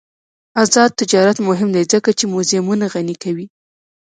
آزاد 0.63 0.91
تجارت 1.01 1.37
مهم 1.47 1.69
دی 1.75 1.83
ځکه 1.93 2.09
چې 2.17 2.23
موزیمونه 2.33 2.85
غني 2.93 3.15
کوي. 3.23 3.45